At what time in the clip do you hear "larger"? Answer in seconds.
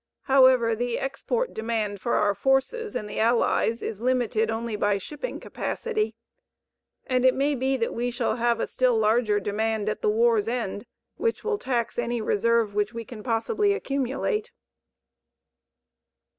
8.97-9.39